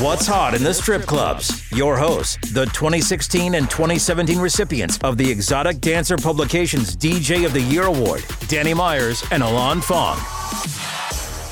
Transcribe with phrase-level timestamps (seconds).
[0.00, 1.70] What's hot in the strip clubs?
[1.70, 7.60] Your hosts, the 2016 and 2017 recipients of the Exotic Dancer Publications DJ of the
[7.60, 10.16] Year Award, Danny Myers and Alon Fong.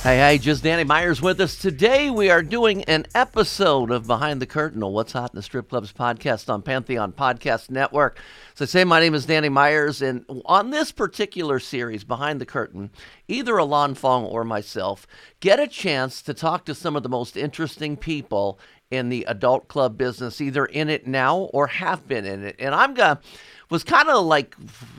[0.04, 1.56] Hey, hey, just Danny Myers with us.
[1.56, 5.42] Today we are doing an episode of Behind the Curtain, or What's Hot in the
[5.42, 8.20] Strip Clubs podcast on Pantheon Podcast Network.
[8.54, 12.44] So I say my name is Danny Myers, and on this particular series, Behind the
[12.44, 12.90] Curtain,
[13.28, 15.06] either Alon Fong or myself
[15.40, 19.68] get a chance to talk to some of the most interesting people in the adult
[19.68, 22.56] club business, either in it now or have been in it.
[22.58, 23.20] And I'm gonna
[23.70, 24.56] was kind of like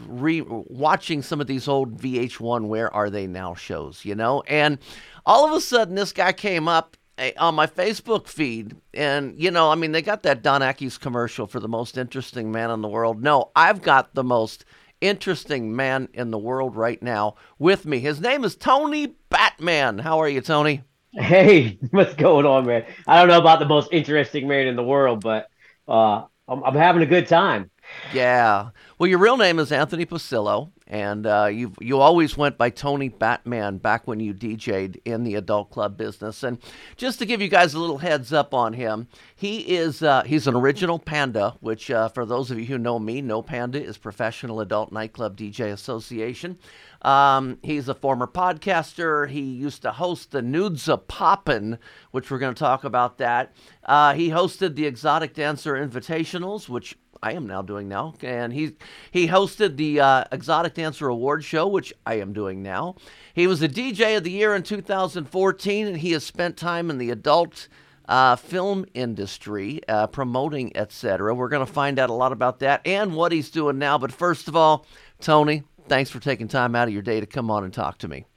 [0.08, 4.44] re watching some of these old VH1 Where Are They Now shows, you know?
[4.48, 4.80] And
[5.26, 9.52] all of a sudden, this guy came up eh, on my Facebook feed, and you
[9.52, 12.82] know, I mean, they got that Dos Equis commercial for the most interesting man in
[12.82, 13.22] the world.
[13.22, 14.66] No, I've got the most
[15.02, 18.00] interesting man in the world right now with me.
[18.00, 20.00] His name is Tony Batman.
[20.00, 20.84] How are you, Tony?
[21.14, 22.86] Hey, what's going on, man?
[23.08, 25.50] I don't know about the most interesting man in the world, but
[25.88, 27.70] uh, I'm, I'm having a good time.
[28.14, 28.70] Yeah.
[28.98, 33.10] Well, your real name is Anthony Pucillo, and uh, you you always went by Tony
[33.10, 36.44] Batman back when you DJ'd in the adult club business.
[36.44, 36.60] And
[36.96, 40.48] just to give you guys a little heads up on him, he is uh, he's
[40.48, 43.98] an original Panda, which uh, for those of you who know me, No Panda is
[43.98, 46.58] Professional Adult Nightclub DJ Association.
[47.02, 49.30] Um, he's a former podcaster.
[49.30, 51.78] He used to host the Nudes a Poppin',
[52.12, 53.54] which we're going to talk about that.
[53.84, 58.74] Uh, he hosted the Exotic Dancer Invitationals, which I am now doing now, and he
[59.10, 62.98] he hosted the uh, Exotic Dancer Award Show, which I am doing now.
[63.34, 67.00] He was the DJ of the year in 2014, and he has spent time in
[67.00, 67.68] the adult
[68.08, 71.34] uh, film industry, uh, promoting, etc.
[71.34, 73.98] We're going to find out a lot about that and what he's doing now.
[73.98, 74.86] But first of all,
[75.20, 78.08] Tony, thanks for taking time out of your day to come on and talk to
[78.08, 78.28] me.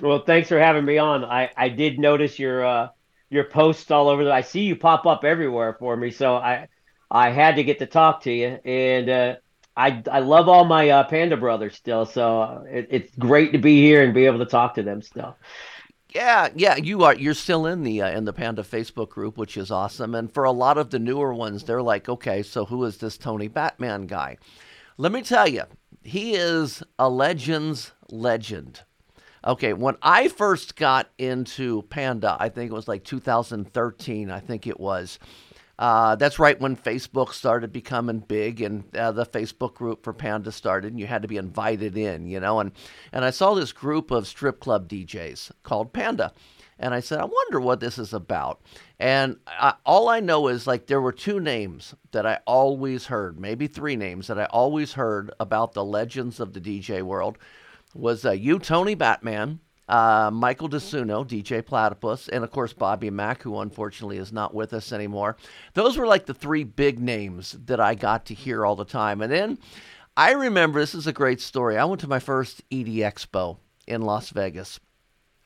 [0.00, 1.22] Well, thanks for having me on.
[1.22, 2.88] I, I did notice your uh,
[3.28, 4.24] your posts all over.
[4.24, 6.68] The, I see you pop up everywhere for me, so I
[7.10, 9.36] I had to get to talk to you, and uh,
[9.76, 12.04] I I love all my uh, Panda brothers still.
[12.04, 15.02] So uh, it, it's great to be here and be able to talk to them
[15.02, 15.36] still.
[16.14, 17.14] Yeah, yeah, you are.
[17.14, 20.14] You're still in the uh, in the Panda Facebook group, which is awesome.
[20.14, 23.18] And for a lot of the newer ones, they're like, okay, so who is this
[23.18, 24.38] Tony Batman guy?
[24.96, 25.62] Let me tell you,
[26.02, 28.82] he is a legend's legend.
[29.46, 34.30] Okay, when I first got into Panda, I think it was like 2013.
[34.30, 35.18] I think it was.
[35.78, 40.50] Uh, that's right when Facebook started becoming big and uh, the Facebook group for Panda
[40.50, 42.58] started, and you had to be invited in, you know.
[42.58, 42.72] And,
[43.12, 46.32] and I saw this group of strip club DJs called Panda.
[46.80, 48.60] And I said, I wonder what this is about.
[49.00, 53.38] And I, all I know is like there were two names that I always heard,
[53.38, 57.36] maybe three names that I always heard about the legends of the DJ world
[57.94, 63.42] was uh, you, Tony Batman, uh, Michael DeSuno, DJ Platypus, and of course Bobby Mack,
[63.42, 65.36] who unfortunately is not with us anymore.
[65.74, 69.22] Those were like the three big names that I got to hear all the time.
[69.22, 69.58] And then
[70.16, 71.78] I remember this is a great story.
[71.78, 74.78] I went to my first ED Expo in Las Vegas,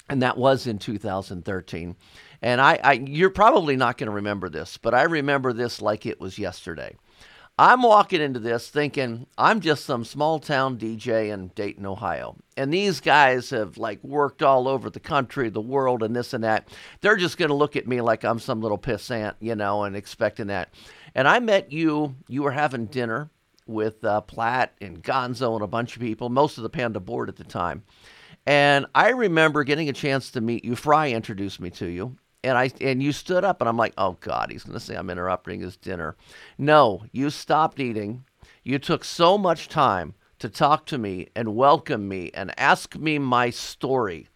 [0.08, 1.96] and that was in 2013.
[2.40, 6.06] And I, I you're probably not going to remember this, but I remember this like
[6.06, 6.96] it was yesterday.
[7.58, 12.36] I'm walking into this thinking I'm just some small town DJ in Dayton, Ohio.
[12.56, 16.44] And these guys have like worked all over the country, the world, and this and
[16.44, 16.68] that.
[17.02, 19.94] They're just going to look at me like I'm some little pissant, you know, and
[19.94, 20.70] expecting that.
[21.14, 23.28] And I met you, you were having dinner
[23.66, 27.28] with uh, Platt and Gonzo and a bunch of people, most of the Panda board
[27.28, 27.82] at the time.
[28.46, 30.74] And I remember getting a chance to meet you.
[30.74, 34.16] Fry introduced me to you and I and you stood up and I'm like, "Oh
[34.20, 36.16] god, he's going to say I'm interrupting his dinner."
[36.58, 38.24] No, you stopped eating.
[38.62, 43.18] You took so much time to talk to me and welcome me and ask me
[43.18, 44.28] my story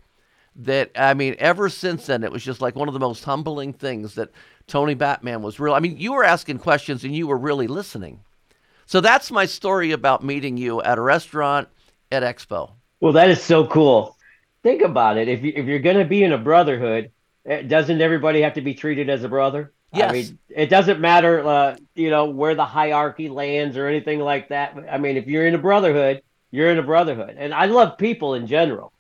[0.55, 3.73] that I mean, ever since then it was just like one of the most humbling
[3.73, 4.31] things that
[4.67, 5.75] Tony Batman was real.
[5.75, 8.21] I mean, you were asking questions and you were really listening.
[8.87, 11.69] So that's my story about meeting you at a restaurant
[12.13, 12.71] at Expo.
[13.01, 14.17] Well, that is so cool.
[14.63, 15.29] Think about it.
[15.29, 17.11] If you if you're going to be in a brotherhood,
[17.47, 19.73] doesn't everybody have to be treated as a brother?
[19.93, 20.11] Yes.
[20.11, 24.49] I mean, it doesn't matter, uh, you know, where the hierarchy lands or anything like
[24.49, 24.77] that.
[24.91, 27.37] I mean, if you're in a brotherhood, you're in a brotherhood.
[27.39, 28.93] And I love people in general.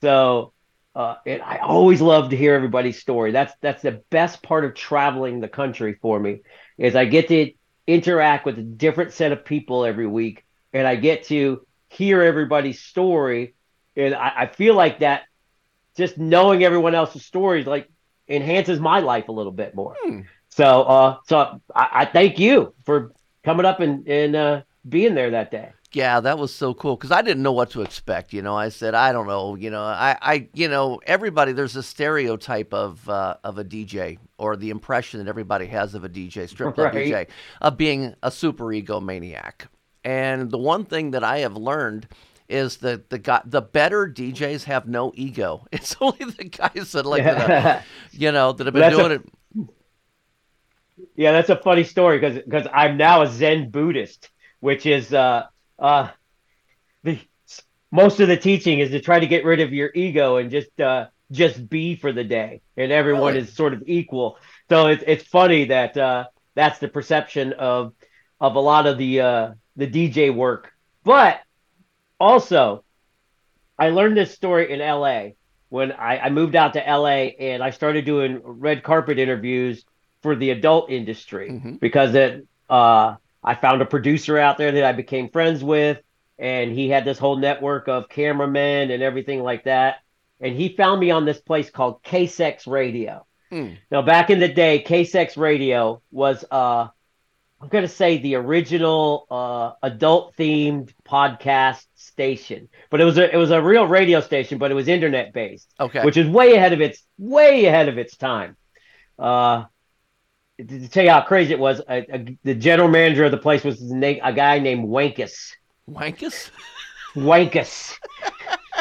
[0.00, 0.52] So,
[0.94, 3.32] uh, and I always love to hear everybody's story.
[3.32, 6.40] That's that's the best part of traveling the country for me
[6.76, 7.52] is I get to
[7.86, 12.80] interact with a different set of people every week, and I get to hear everybody's
[12.80, 13.54] story.
[13.96, 15.22] And I, I feel like that
[15.98, 17.90] just knowing everyone else's stories like
[18.28, 19.96] enhances my life a little bit more.
[20.02, 20.20] Hmm.
[20.48, 23.12] So, uh, so I, I, thank you for
[23.44, 25.72] coming up and and uh, being there that day.
[25.92, 28.32] Yeah, that was so cool because I didn't know what to expect.
[28.32, 29.54] You know, I said, I don't know.
[29.54, 34.18] You know, I, I, you know, everybody there's a stereotype of uh, of a DJ
[34.36, 37.06] or the impression that everybody has of a DJ, strip club Right.
[37.06, 37.28] DJ,
[37.60, 39.66] of being a super egomaniac.
[40.04, 42.06] And the one thing that I have learned
[42.48, 45.66] is that the guy, the better DJs have no ego.
[45.72, 48.98] It's only the guys that like, that have, you know, that have been That's a-
[48.98, 49.68] doing it.
[51.14, 54.30] Yeah, that's a funny story because because I'm now a Zen Buddhist,
[54.60, 55.46] which is uh
[55.78, 56.08] uh
[57.04, 57.18] the
[57.92, 60.80] most of the teaching is to try to get rid of your ego and just
[60.80, 63.44] uh just be for the day, and everyone Really?
[63.46, 64.38] is sort of equal.
[64.68, 66.24] So it's it's funny that uh
[66.54, 67.92] that's the perception of
[68.40, 70.72] of a lot of the uh the DJ work,
[71.04, 71.40] but
[72.20, 72.84] also
[73.78, 75.30] I learned this story in LA
[75.68, 79.84] when I, I moved out to LA and I started doing red carpet interviews
[80.22, 81.78] for the adult industry Mhm.
[81.80, 85.98] because it uh I found a producer out there that I became friends with
[86.38, 89.96] and he had this whole network of cameramen and everything like that.
[90.40, 93.26] And he found me on this place called KSEX Radio.
[93.50, 93.70] Hmm.
[93.90, 96.88] Now back in the day, KSEX Radio was uh
[97.60, 103.36] I'm gonna say the original uh, adult themed podcast station, but it was a it
[103.36, 106.04] was a real radio station, but it was internet based, Okay.
[106.04, 108.56] which is way ahead of its way ahead of its time.
[109.18, 109.64] Uh,
[110.58, 113.38] to to tell you how crazy it was, a, a, the general manager of the
[113.38, 115.52] place was name, a guy named Wankus.
[115.90, 116.50] Wankus?
[117.14, 117.96] Wankus.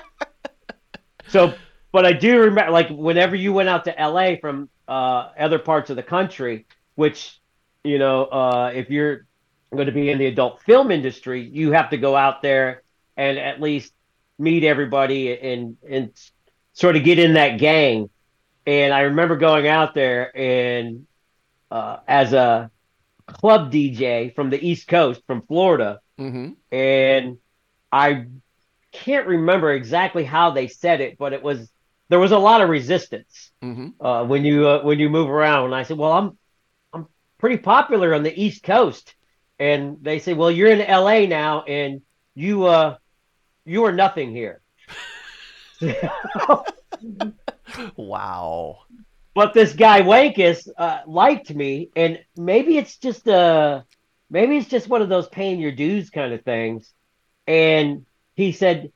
[1.28, 1.54] so,
[1.92, 5.90] but I do remember, like, whenever you went out to LA from uh, other parts
[5.90, 6.66] of the country,
[6.96, 7.37] which,
[7.88, 9.26] you know, uh, if you're
[9.74, 12.84] going to be in the adult film industry, you have to go out there
[13.18, 13.94] and at least
[14.40, 16.12] meet everybody and and
[16.74, 18.10] sort of get in that gang.
[18.66, 21.06] And I remember going out there and
[21.72, 22.70] uh, as a
[23.28, 26.54] club DJ from the East Coast, from Florida, Mm-hmm.
[26.72, 27.38] and
[27.92, 28.26] I
[28.92, 31.70] can't remember exactly how they said it, but it was
[32.10, 34.06] there was a lot of resistance Mm-hmm.
[34.06, 35.66] uh, when you uh, when you move around.
[35.66, 36.38] And I said, "Well, I'm I'm
[37.38, 39.16] pretty popular on the East Coast,"
[39.60, 41.28] and they say, "Well, you're in L.A.
[41.28, 42.02] now, and
[42.36, 42.98] you uh
[43.66, 44.62] you are nothing here."
[47.96, 48.80] Wow.
[49.36, 53.82] but this guy Wankus uh, liked me, and maybe it's just uh
[54.30, 56.92] maybe it's just one of those paying your dues kind of things.
[57.48, 58.06] And
[58.36, 58.92] he said,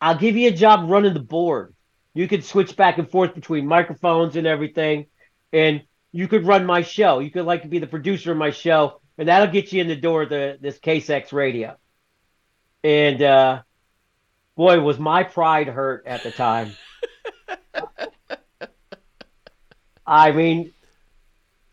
[0.00, 1.74] "I'll give you a job running the board.
[2.14, 5.06] You could switch back and forth between microphones and everything,
[5.52, 5.82] and
[6.16, 7.18] you could run my show.
[7.18, 9.96] You could like be the producer of my show, and that'll get you in the
[9.96, 11.76] door of the this KSEX radio."
[12.82, 13.62] And uh,
[14.56, 16.78] boy, was my pride hurt at the time.
[20.06, 20.72] I mean,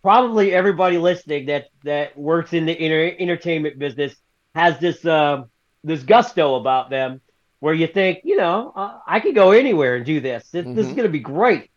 [0.02, 4.14] probably everybody listening that that works in the inter- entertainment business
[4.56, 5.44] has this uh,
[5.86, 7.22] this gusto about them,
[7.60, 10.50] where you think, you know, uh, I could go anywhere and do this.
[10.50, 10.96] This, this is Mhm.
[10.98, 11.70] going to be great.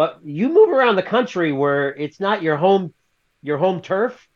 [0.00, 2.94] But you move around the country where it's not your home
[3.42, 4.30] your home turf,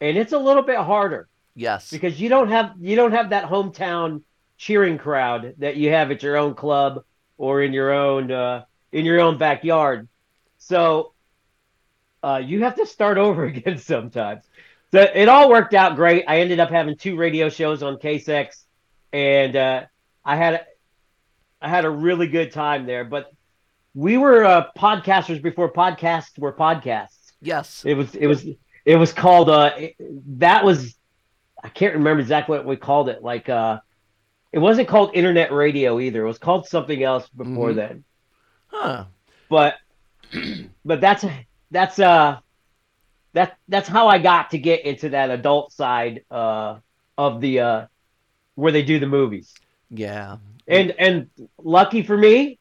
[0.00, 1.88] and it's a little bit harder Yes.
[1.92, 4.22] because you don't have you don't have that hometown
[4.56, 7.04] cheering crowd that you have at your own club
[7.36, 10.08] or in your own uh, in your own backyard.
[10.56, 11.12] So
[12.24, 14.42] uh, you have to start over again sometimes.
[14.90, 16.24] So it all worked out great.
[16.26, 18.64] I ended up having two radio shows on KSEX,
[19.12, 19.82] and uh,
[20.24, 20.66] I had a,
[21.62, 23.04] I had a really good time there.
[23.04, 23.32] But
[23.98, 27.32] we were uh, podcasters before podcasts were podcasts.
[27.40, 27.82] Yes.
[27.84, 28.44] It was it was
[28.84, 29.96] it was called uh it-
[30.38, 30.94] that was
[31.64, 33.22] I can't remember exactly what we called it.
[33.22, 33.80] Like uh
[34.52, 36.22] it wasn't called internet radio either.
[36.24, 37.74] It was called something else before Mhm.
[37.76, 38.04] then.
[38.68, 39.04] Huh.
[39.48, 39.74] But
[40.84, 41.24] but that's
[41.70, 42.38] that's uh
[43.32, 46.78] that that's how I got to get into that adult side uh
[47.16, 47.86] of the uh
[48.54, 49.52] where they do the movies.
[49.90, 50.36] Yeah.
[50.68, 52.58] And and lucky for me,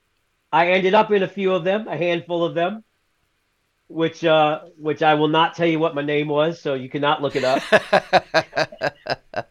[0.52, 2.84] I ended up in a few of them, a handful of them,
[3.88, 7.22] which uh which I will not tell you what my name was, so you cannot
[7.22, 7.62] look it up.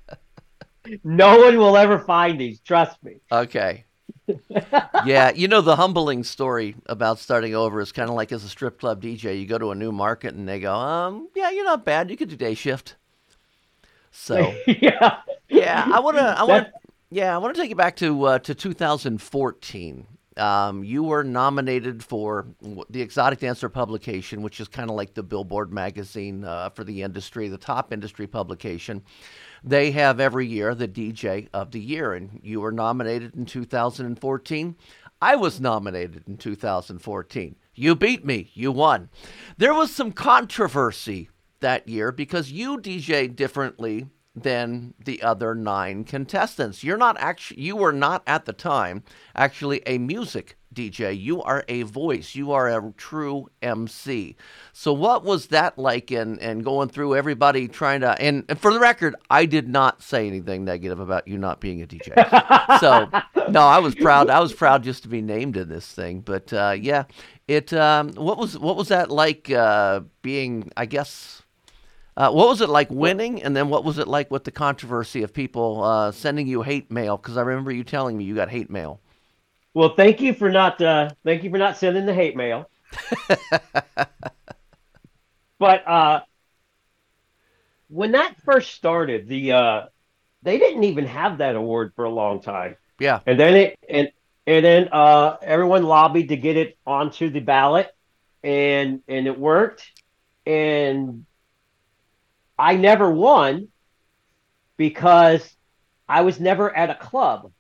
[1.05, 3.21] no one will ever find these, trust me.
[3.31, 3.85] okay.
[5.05, 8.49] yeah, you know the humbling story about starting over is kind of like as a
[8.49, 9.39] strip club DJ.
[9.39, 12.11] You go to a new market and they go, um, yeah, you're not bad.
[12.11, 12.97] You could do day shift.
[14.11, 15.19] So yeah.
[15.49, 16.69] yeah, I want to, I want,
[17.11, 20.07] yeah, I want to take you back to uh, to 2014.
[20.37, 22.47] Um, you were nominated for
[22.91, 27.03] the Exotic Dancer publication, which is kind of like the Billboard magazine uh, for the
[27.03, 29.03] industry, the top industry publication.
[29.65, 34.77] They have every year the DJ of the year, and you were nominated in 2014.
[35.23, 37.57] I was nominated in 2014.
[37.75, 38.51] You beat me.
[38.55, 39.09] You won.
[39.57, 46.85] There was some controversy that year because you DJ differently than the other nine contestants.
[46.85, 49.03] You're not actually you were not at the time
[49.35, 51.19] actually a music DJ.
[51.19, 52.35] You are a voice.
[52.35, 54.37] You are a true MC.
[54.75, 58.73] So what was that like and and going through everybody trying to and, and for
[58.73, 62.79] the record, I did not say anything negative about you not being a DJ.
[62.81, 63.09] so
[63.51, 64.29] no, I was proud.
[64.29, 66.21] I was proud just to be named in this thing.
[66.21, 67.05] But uh, yeah,
[67.49, 71.43] it um, what was what was that like uh, being I guess
[72.17, 75.23] uh, what was it like winning, and then what was it like with the controversy
[75.23, 77.19] of people uh, sending you hate mail?
[77.19, 79.01] Because I remember you telling me you got hate mail.
[79.75, 82.71] Well, thank you for not uh, thank you for not sending the hate mail.
[85.59, 86.21] but uh,
[87.89, 89.83] when that first started, the uh,
[90.43, 92.77] they didn't even have that award for a long time.
[92.99, 94.11] Yeah, and then it and
[94.47, 97.95] and then uh, everyone lobbied to get it onto the ballot,
[98.43, 99.87] and and it worked.
[100.47, 101.27] And
[102.59, 103.69] I never won
[104.77, 105.57] because
[106.09, 107.53] I was never at a club.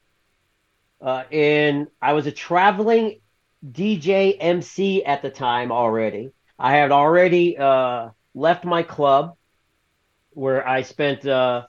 [1.01, 3.21] Uh, and I was a traveling
[3.65, 6.31] DJ MC at the time already.
[6.59, 9.37] I had already uh, left my club
[10.31, 11.67] where I spent uh,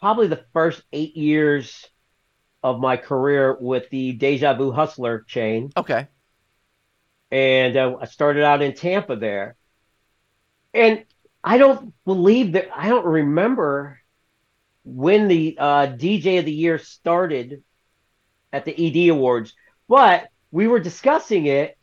[0.00, 1.86] probably the first eight years
[2.62, 5.70] of my career with the Deja Vu Hustler chain.
[5.76, 6.08] Okay.
[7.30, 9.56] And uh, I started out in Tampa there.
[10.72, 11.04] And
[11.44, 14.00] I don't believe that I don't remember
[14.84, 17.62] when the uh, DJ of the year started
[18.50, 19.52] at the ED Awards,
[19.86, 21.76] but we were discussing it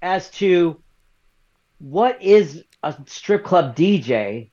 [0.00, 0.80] as to
[1.78, 4.50] what is a strip club DJ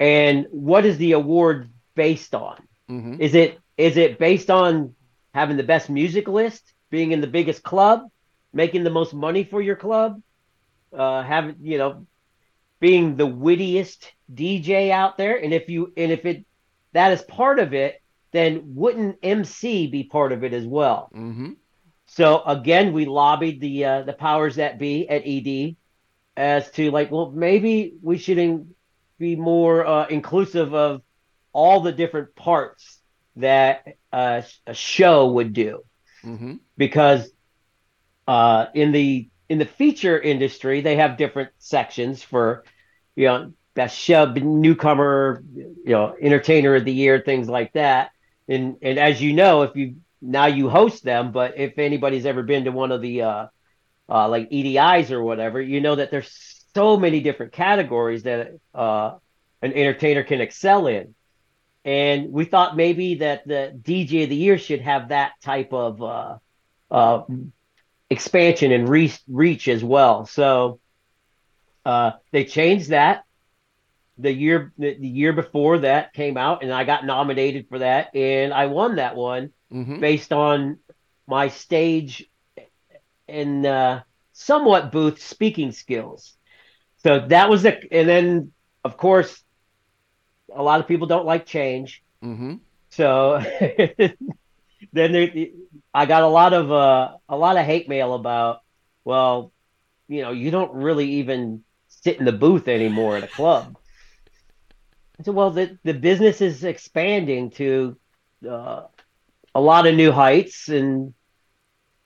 [0.00, 2.66] and what is the award based on?
[2.90, 3.20] Mm-hmm.
[3.20, 4.94] Is it is it based on
[5.32, 8.08] having the best music list, being in the biggest club,
[8.52, 10.20] making the most money for your club,
[10.92, 12.06] uh, having you know
[12.80, 15.36] being the wittiest DJ out there.
[15.36, 16.44] And if you and if it
[16.92, 18.00] that is part of it,
[18.32, 21.10] then wouldn't MC be part of it as well?
[21.14, 21.52] Mm-hmm.
[22.06, 25.76] So again, we lobbied the uh, the powers that be at ED
[26.36, 28.74] as to like, well, maybe we should in,
[29.18, 31.02] be more uh, inclusive of
[31.52, 33.00] all the different parts
[33.36, 35.84] that uh, a show would do,
[36.24, 36.54] mm-hmm.
[36.76, 37.30] because
[38.26, 42.64] uh, in the in the feature industry, they have different sections for
[43.16, 48.10] you know, best show, newcomer, you know, entertainer of the year, things like that.
[48.48, 52.42] And and as you know, if you now you host them, but if anybody's ever
[52.42, 53.46] been to one of the uh,
[54.08, 59.16] uh, like EDIs or whatever, you know that there's so many different categories that uh,
[59.62, 61.14] an entertainer can excel in.
[61.84, 66.02] And we thought maybe that the DJ of the year should have that type of
[66.02, 66.38] uh,
[66.90, 67.22] uh,
[68.10, 70.26] expansion and reach, reach as well.
[70.26, 70.80] So
[71.84, 73.24] uh, they changed that
[74.18, 78.14] the year the, the, year before that came out, and I got nominated for that,
[78.14, 80.00] and I won that one mm-hmm.
[80.00, 80.78] based on
[81.26, 82.28] my stage
[83.26, 86.36] and uh, somewhat booth speaking skills.
[86.98, 88.52] So that was the, and then
[88.84, 89.42] of course,
[90.54, 92.02] a lot of people don't like change.
[92.22, 92.56] Mm-hmm.
[92.90, 93.42] So
[94.92, 95.48] then
[95.92, 98.60] I got a lot of uh, a lot of hate mail about,
[99.04, 99.52] well,
[100.08, 103.76] you know, you don't really even sit in the booth anymore at a club.
[105.18, 107.96] I said, well, the, the business is expanding to
[108.48, 108.82] uh,
[109.54, 111.14] a lot of new heights, and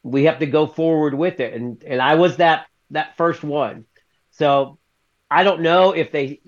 [0.03, 1.55] we have to go forward with it.
[1.55, 3.87] And and I was that that first one.
[4.31, 4.79] So
[5.31, 6.41] I don't know if they.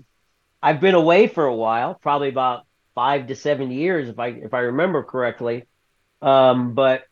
[0.62, 4.52] I've been away for a while, probably about five to seven years, if I if
[4.52, 5.64] I remember correctly.
[6.22, 7.04] Um, but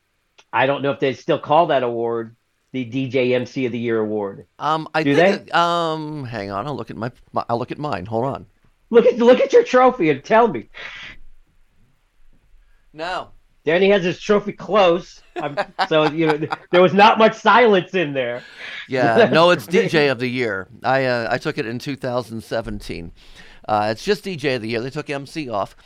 [0.53, 2.37] I don't know if they still call that award
[2.73, 4.47] the DJ MC of the Year award?
[4.59, 5.47] Um, I Do think.
[5.47, 5.53] they?
[5.53, 7.45] Um, hang on, I'll look at my, my.
[7.49, 8.07] I'll look at mine.
[8.07, 8.47] Hold on.
[8.91, 10.69] Look at look at your trophy and tell me.
[12.93, 13.31] No.
[13.65, 15.57] Danny has his trophy close, I'm,
[15.89, 16.39] so you know
[16.71, 18.43] there was not much silence in there.
[18.89, 20.69] Yeah, no, it's DJ of the Year.
[20.83, 23.13] I uh, I took it in 2017.
[23.69, 24.81] Uh, it's just DJ of the Year.
[24.81, 25.77] They took MC off,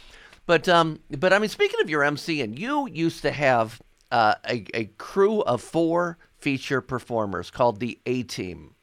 [0.46, 3.80] but um, but I mean, speaking of your MC, and you used to have
[4.10, 8.74] uh, a a crew of four feature performers called the A Team.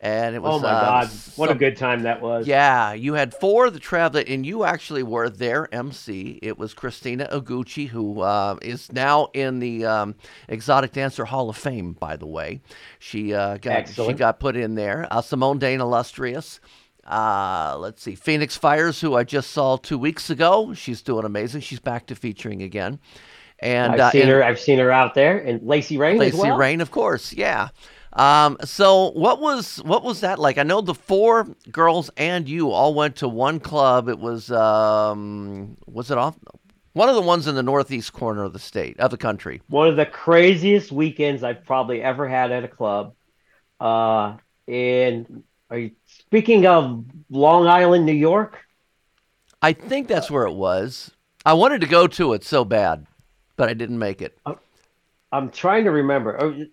[0.00, 2.46] And it was oh my uh, god, what a good time that was!
[2.46, 6.38] Yeah, you had four of the travel, and you actually were their MC.
[6.40, 10.14] It was Christina Oguchi, who uh, is now in the um,
[10.48, 11.94] Exotic Dancer Hall of Fame.
[11.94, 12.60] By the way,
[13.00, 14.10] she uh, got Excellent.
[14.12, 15.08] she got put in there.
[15.10, 16.60] Uh, Simone Dane Illustrious.
[17.08, 20.74] Uh, let's see, Phoenix Fires, who I just saw two weeks ago.
[20.74, 21.62] She's doing amazing.
[21.62, 22.98] She's back to featuring again.
[23.60, 24.44] And I've uh, seen and her.
[24.44, 26.58] I've seen her out there, and Lacey Rain Lacey as well.
[26.58, 27.68] Rain, of course, yeah.
[28.12, 30.58] Um, so what was what was that like?
[30.58, 34.08] I know the four girls and you all went to one club.
[34.08, 36.36] It was um, was it off
[36.92, 39.62] one of the ones in the northeast corner of the state of the country.
[39.68, 43.14] One of the craziest weekends I've probably ever had at a club.
[43.78, 44.36] Uh,
[44.66, 45.90] and are you
[46.28, 48.58] speaking of Long Island, New York?
[49.62, 51.10] I think that's where it was.
[51.44, 53.06] I wanted to go to it so bad,
[53.56, 54.38] but I didn't make it.
[55.32, 56.36] I'm trying to remember.
[56.40, 56.66] Oh,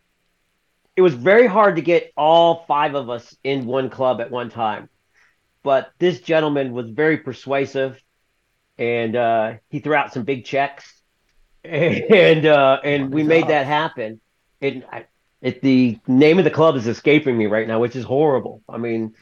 [0.95, 4.49] It was very hard to get all five of us in one club at one
[4.49, 4.89] time,
[5.63, 8.01] but this gentleman was very persuasive,
[8.77, 11.01] and uh, he threw out some big checks,
[11.63, 14.21] and uh, and we made that happen.
[14.61, 15.05] And I,
[15.41, 18.63] it, the name of the club is escaping me right now, which is horrible.
[18.69, 19.15] I mean,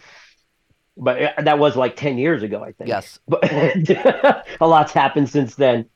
[0.97, 2.88] but uh, that was like ten years ago, I think.
[2.88, 3.19] Yes.
[3.27, 5.88] but a lot's happened since then.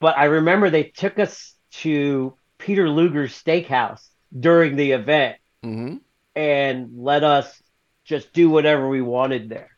[0.00, 5.96] But I remember they took us to Peter Luger's steakhouse during the event Mm-hmm.
[6.36, 7.62] and let us
[8.04, 9.70] just do whatever we wanted there.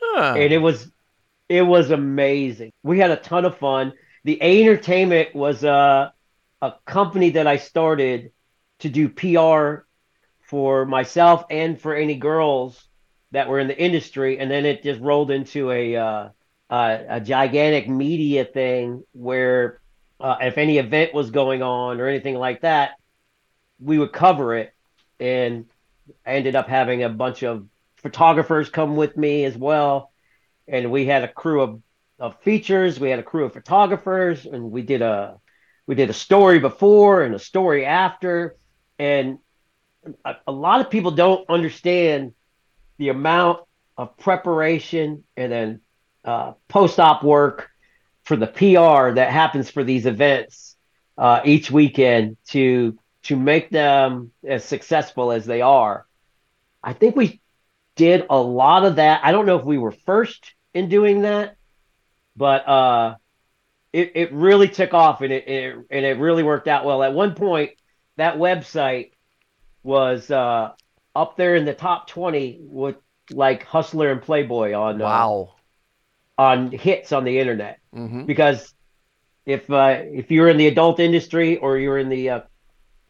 [0.00, 0.34] Huh.
[0.36, 0.90] And it was
[1.48, 2.72] it was amazing.
[2.82, 3.92] We had a ton of fun.
[4.24, 6.12] The A Entertainment was a
[6.60, 8.32] a company that I started
[8.80, 9.84] to do PR
[10.48, 12.87] for myself and for any girls
[13.32, 16.28] that were in the industry, and then it just rolled into a uh,
[16.70, 19.80] uh, a gigantic media thing where
[20.20, 22.92] uh, if any event was going on or anything like that,
[23.80, 24.72] we would cover it.
[25.20, 25.66] And
[26.26, 27.66] I ended up having a bunch of
[27.96, 30.12] photographers come with me as well,
[30.66, 31.82] and we had a crew of,
[32.18, 32.98] of features.
[32.98, 35.38] We had a crew of photographers, and we did a
[35.86, 38.56] we did a story before and a story after,
[38.98, 39.38] and
[40.24, 42.34] a, a lot of people don't understand
[42.98, 43.60] the amount
[43.96, 45.80] of preparation and then
[46.24, 47.70] uh, post-op work
[48.24, 50.76] for the PR that happens for these events
[51.16, 56.06] uh, each weekend to to make them as successful as they are.
[56.82, 57.40] I think we
[57.96, 59.20] did a lot of that.
[59.24, 61.56] I don't know if we were first in doing that,
[62.36, 63.16] but uh,
[63.92, 67.02] it it really took off and it, it and it really worked out well.
[67.02, 67.72] At one point,
[68.16, 69.12] that website
[69.82, 70.72] was uh,
[71.14, 72.96] up there in the top twenty with
[73.30, 75.54] like Hustler and Playboy on uh, wow.
[76.38, 78.24] on hits on the internet Mm-hmm.
[78.26, 78.74] because
[79.46, 82.40] if uh, if you're in the adult industry or you're in the uh,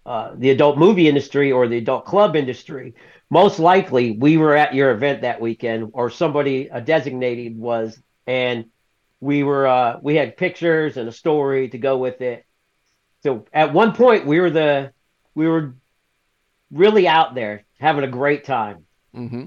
[0.07, 2.95] uh, the adult movie industry or the adult club industry,
[3.31, 8.67] most likely we were at your event that weekend or somebody a designated was, and
[9.21, 12.45] we were uh, we had pictures and a story to go with it.
[13.23, 14.93] So at one point we were the
[15.35, 15.75] we were
[16.71, 18.85] really out there having a great time.
[19.15, 19.47] Mm-hmm.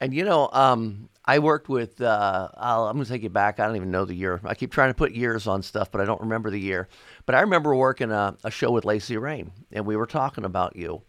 [0.00, 2.00] And you know, um, I worked with.
[2.00, 3.60] Uh, I'll, I'm going to take you back.
[3.60, 4.40] I don't even know the year.
[4.44, 6.88] I keep trying to put years on stuff, but I don't remember the year.
[7.26, 10.76] But I remember working a, a show with Lacey Rain, and we were talking about
[10.76, 11.02] you.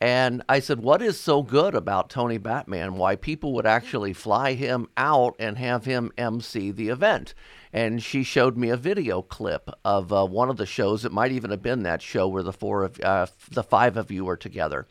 [0.00, 2.96] And I said, "What is so good about Tony Batman?
[2.96, 7.34] Why people would actually fly him out and have him MC the event?"
[7.72, 11.04] And she showed me a video clip of uh, one of the shows.
[11.04, 14.12] It might even have been that show where the four of uh, the five of
[14.12, 14.86] you were together.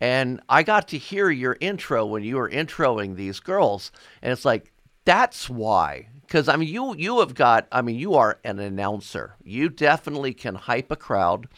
[0.00, 4.44] And I got to hear your intro when you were introing these girls, and it's
[4.44, 4.72] like
[5.04, 6.08] that's why.
[6.22, 7.68] Because I mean, you you have got.
[7.72, 9.36] I mean, you are an announcer.
[9.42, 11.48] You definitely can hype a crowd.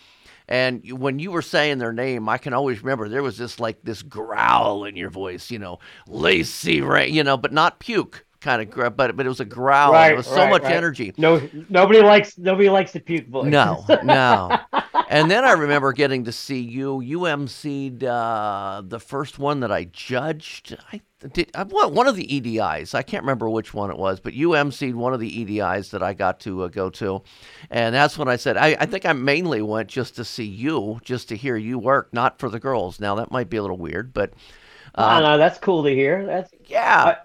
[0.51, 3.83] And when you were saying their name, I can always remember there was this like
[3.83, 8.63] this growl in your voice, you know, Lacey Ray, you know, but not puke kind
[8.63, 9.95] of, gr- but but it was a growl.
[9.95, 10.75] and it was so right, much right.
[10.75, 11.13] energy.
[11.19, 13.47] No, nobody likes nobody likes the puke voice.
[13.47, 14.59] No, no.
[15.11, 17.01] and then I remember getting to see you.
[17.01, 20.77] You emceed uh, the first one that I judged.
[20.93, 22.95] I did I, what one of the EDIs.
[22.95, 26.03] I can't remember which one it was, but you emceed one of the EDIs that
[26.03, 27.23] I got to uh, go to,
[27.71, 31.01] and that's when I said I, I think I mainly went just to see you,
[31.05, 32.99] just to hear you work, not for the girls.
[32.99, 34.33] Now that might be a little weird, but
[34.95, 36.25] I know that's cool to hear.
[36.25, 37.17] That's yeah.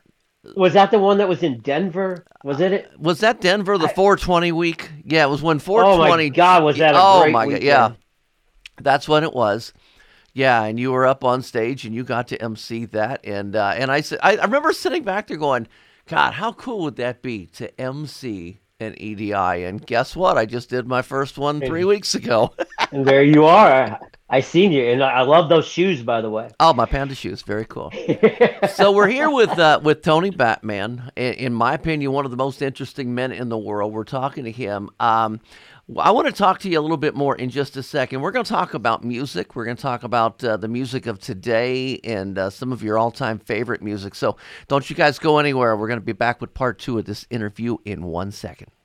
[0.55, 2.25] Was that the one that was in Denver?
[2.43, 2.73] Was it?
[2.73, 2.99] it?
[2.99, 4.91] was that Denver the 420 week?
[5.05, 5.93] Yeah, it was when 420.
[5.93, 6.29] Oh 420.
[6.29, 7.63] my God, was that a oh my weekend?
[7.63, 7.91] god, yeah,
[8.81, 9.73] that's when it was.
[10.33, 13.73] Yeah, and you were up on stage and you got to MC that, and uh,
[13.75, 15.67] and I said I, I remember sitting back there going,
[16.07, 19.33] God, how cool would that be to MC an EDI?
[19.33, 20.37] And guess what?
[20.37, 22.53] I just did my first one three weeks ago.
[22.91, 23.99] And there you are.
[24.29, 26.51] I, seen you, and I I love those shoes, by the way.
[26.59, 27.91] oh, my panda shoes, very cool.
[28.69, 31.11] so we're here with uh, with Tony Batman.
[31.15, 33.93] In, in my opinion, one of the most interesting men in the world.
[33.93, 34.91] We're talking to him.
[34.99, 35.39] Um,
[35.99, 38.21] I want to talk to you a little bit more in just a second.
[38.21, 39.53] We're going to talk about music.
[39.53, 42.97] We're going to talk about uh, the music of today and uh, some of your
[42.97, 44.15] all time favorite music.
[44.15, 44.37] So
[44.69, 45.75] don't you guys go anywhere.
[45.75, 48.71] We're going to be back with part two of this interview in one second.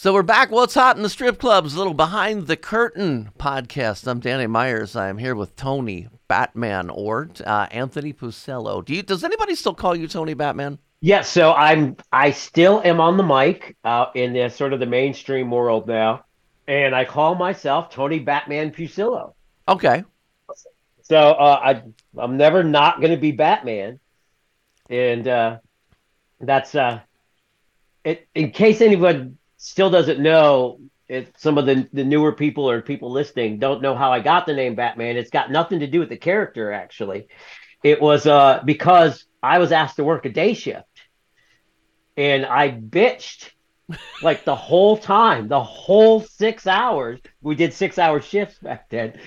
[0.00, 0.50] So we're back.
[0.50, 1.74] What's hot in the strip clubs?
[1.74, 4.06] A little behind the curtain podcast.
[4.06, 4.96] I'm Danny Myers.
[4.96, 8.82] I'm here with Tony Batman Ort, uh, Anthony Pucillo.
[8.82, 9.02] Do you?
[9.02, 10.78] Does anybody still call you Tony Batman?
[11.02, 14.86] Yes, so I'm I still am on the mic uh, in the sort of the
[14.86, 16.24] mainstream world now,
[16.66, 19.34] and I call myself Tony Batman Pucillo.
[19.68, 20.02] Okay.
[21.02, 21.82] So uh, I
[22.18, 24.00] I'm never not going to be Batman,
[24.88, 25.58] and uh,
[26.40, 27.00] that's uh,
[28.02, 28.26] it.
[28.34, 33.10] In case anyone still doesn't know, if some of the the newer people or people
[33.10, 36.08] listening don't know how I got the name Batman, it's got nothing to do with
[36.08, 37.28] the character actually.
[37.84, 40.86] It was uh, because I was asked to work a day shift
[42.16, 43.50] and I bitched
[44.22, 47.20] like the whole time, the whole six hours.
[47.42, 49.18] We did six hour shifts back then.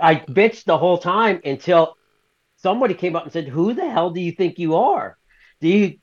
[0.00, 1.94] I bitched the whole time until
[2.56, 5.18] somebody came up and said, Who the hell do you think you are?
[5.60, 5.98] Do you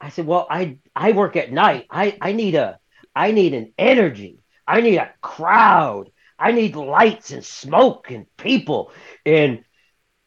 [0.00, 1.86] I said, Well, I I work at night.
[1.90, 2.78] I, I need a
[3.14, 4.40] I need an energy.
[4.66, 6.10] I need a crowd.
[6.38, 8.92] I need lights and smoke and people.
[9.26, 9.64] And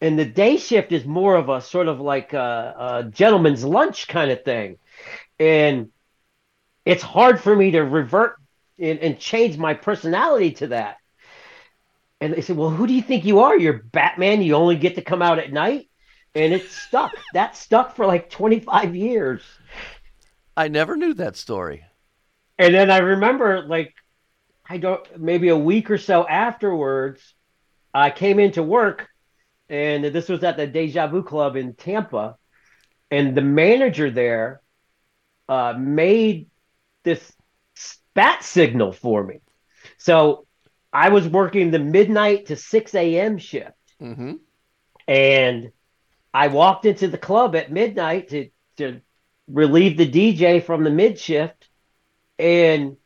[0.02, 4.08] and the day shift is more of a sort of like a, a gentleman's lunch
[4.08, 4.78] kind of thing
[5.40, 5.90] and
[6.86, 8.38] it's hard for me to revert
[8.80, 10.98] and, and, change my personality to that.
[12.22, 13.58] And they said, "Well, who do you think you are?
[13.58, 14.42] You're Batman.
[14.42, 15.90] You only get to come out at night."
[16.34, 17.14] And it stuck.
[17.34, 19.42] that stuck for like 25 years.
[20.58, 21.86] I never knew that story.
[22.58, 23.94] And then I remember, like,
[24.68, 27.22] I don't maybe a week or so afterwards,
[27.94, 29.08] I came into work,
[29.70, 32.38] and this was at the Deja Vu Club in Tampa,
[33.12, 34.62] and the manager there
[35.48, 36.50] uh, made
[37.04, 37.32] this
[38.14, 39.42] bat signal for me.
[39.98, 40.46] So
[40.92, 43.38] I was working the midnight to 6 a.m.
[43.38, 43.72] shift.
[44.02, 44.34] Mm-hmm.
[45.08, 45.72] And
[46.34, 49.02] I walked into the club at midnight to, to
[49.48, 51.70] relieve the DJ from the mid shift.
[52.38, 52.98] And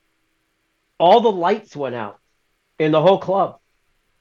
[0.98, 2.20] all the lights went out
[2.78, 3.60] in the whole club.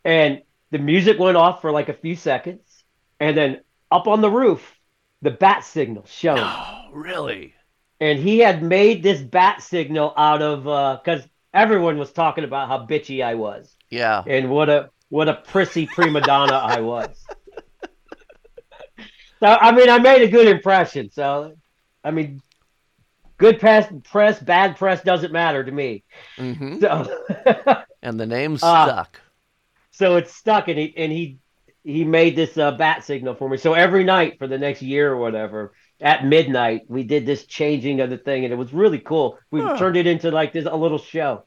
[0.04, 2.84] And the music went off for like a few seconds.
[3.20, 4.76] And then up on the roof,
[5.22, 6.38] the bat signal shone.
[6.40, 7.54] Oh, really?
[8.00, 10.62] and he had made this bat signal out of
[11.02, 13.74] because uh, everyone was talking about how bitchy I was.
[13.90, 14.22] Yeah.
[14.26, 17.24] And what a what a prissy prima donna I was.
[19.40, 21.12] So I mean, I made a good impression.
[21.12, 21.54] So
[22.02, 22.42] I mean,
[23.38, 26.04] good press, press, bad press doesn't matter to me.
[26.38, 26.80] Mm-hmm.
[26.80, 27.24] So
[28.02, 29.16] and the name uh, stuck.
[29.16, 29.20] Uh,
[29.90, 31.38] so it's stuck, and he and he
[31.84, 33.56] he made this uh, bat signal for me.
[33.56, 38.00] So every night for the next year or whatever, at midnight, we did this changing
[38.00, 39.38] of the thing, and it was really cool.
[39.50, 39.76] We Huh.
[39.76, 41.44] turned it into like this a little show.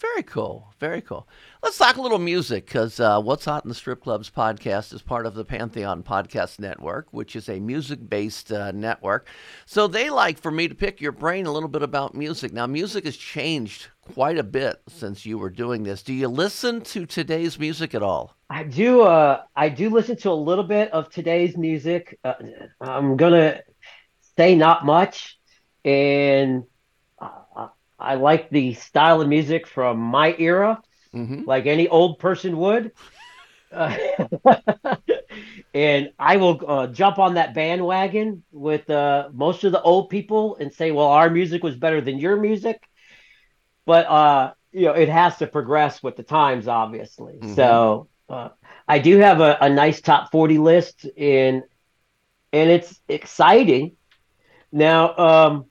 [0.00, 0.72] Very cool.
[0.78, 1.28] Very cool.
[1.62, 5.02] Let's talk a little music because uh, What's Hot in the Strip Clubs podcast is
[5.02, 9.28] part of the Pantheon Podcast Network, which is a music based uh, network.
[9.66, 12.54] So they like for me to pick your brain a little bit about music.
[12.54, 16.02] Now, music has changed quite a bit since you were doing this.
[16.02, 18.34] Do you listen to today's music at all?
[18.48, 19.02] I do.
[19.02, 22.18] Uh, I do listen to a little bit of today's music.
[22.24, 22.34] Uh,
[22.80, 23.60] I'm gonna
[24.38, 25.38] say not much,
[25.84, 26.64] and
[27.18, 27.68] uh,
[27.98, 30.80] I like the style of music from my era,
[31.14, 31.42] Mm-hmm.
[31.46, 32.92] like any old person would.
[33.72, 33.96] Uh,
[35.74, 40.56] and I will uh, jump on that bandwagon with uh, most of the old people
[40.56, 42.80] and say, "Well, our music was better than your music,"
[43.86, 47.42] but uh, you know, it has to progress with the times, obviously.
[47.42, 47.46] Mhm.
[47.46, 48.50] So uh,
[48.88, 51.62] I do have a, a nice top forty list, in,
[52.52, 53.96] and it's exciting.
[54.72, 55.69] Now, um,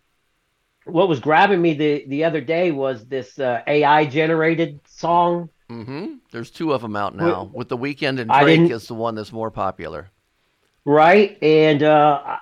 [0.89, 5.49] what was grabbing me the the other day was this uh, AI generated song.
[5.69, 6.15] Mm-hmm.
[6.32, 7.49] There's two of them out now.
[7.54, 10.10] With the Weeknd and Drake is the one that's more popular.
[10.84, 11.38] right?
[11.43, 12.38] And uh,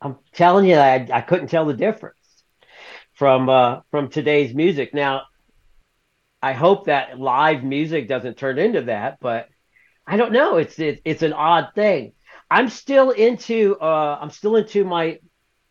[0.00, 2.18] I'm telling you, I, I couldn't tell the difference
[3.14, 4.92] from uh, from today's music.
[4.92, 5.22] Now,
[6.42, 9.48] I hope that live music doesn't turn into that, but
[10.06, 10.56] I don't know.
[10.56, 12.12] It's it, it's an odd thing.
[12.50, 15.20] I'm still into uh, I'm still into my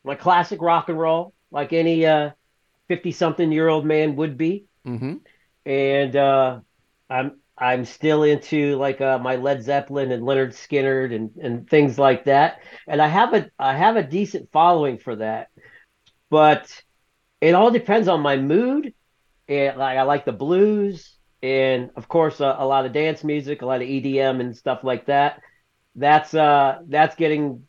[0.03, 2.31] my classic rock and roll, like any uh,
[2.87, 5.15] fifty something year old man would be Mm-hmm.
[5.65, 6.59] and uh,
[7.09, 11.97] I'm I'm still into like uh, my Led Zeppelin and Lynyrd Skynyrd and and things
[11.97, 12.59] like that.
[12.87, 15.47] And I have a I have a decent following for that,
[16.29, 16.69] but
[17.41, 18.93] it all depends on my mood.
[19.47, 23.61] And like I like the blues and of course uh, a lot of dance music,
[23.61, 25.41] a lot of EDM and stuff like that.
[25.95, 27.63] That's uh that's getting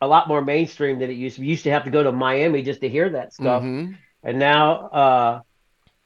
[0.00, 1.42] a lot more mainstream than it used to.
[1.42, 3.92] We used to have to go to Miami just to hear that stuff Mm-hmm.
[4.22, 5.40] and now uh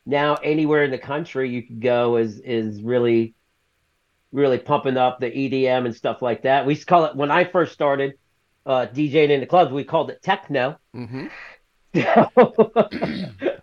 [0.07, 3.35] now anywhere in the country you can go is is really
[4.33, 6.65] really pumping up the EDM and stuff like that.
[6.67, 8.15] We used to call it when I first started
[8.67, 10.79] uh DJing in the clubs, we called it techno.
[10.97, 11.27] Mm-hmm.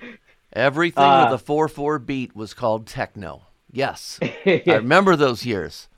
[0.53, 3.43] Everything Uh, with a four four beat was called techno.
[3.71, 5.88] Yes, I remember those years.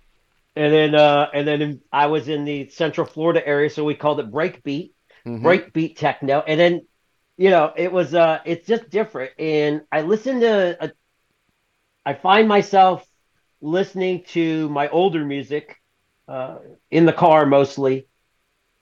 [0.55, 4.31] Then uh and then I was in the Central Florida area so we called it
[4.31, 4.91] breakbeat.
[5.25, 5.41] Mhm.
[5.43, 6.81] breakbeat techno and then
[7.37, 10.91] you know it was uh it's just different and i listen to a,
[12.05, 13.05] i find myself
[13.61, 15.75] listening to my older music
[16.27, 16.57] uh
[16.89, 18.07] in the car mostly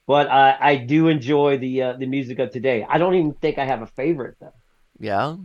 [0.08, 3.58] but i i do enjoy the uh, the music of today i don't even think
[3.58, 4.54] i have a favorite though
[5.00, 5.36] Yeah.